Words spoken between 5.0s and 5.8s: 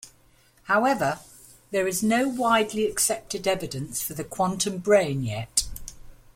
yet.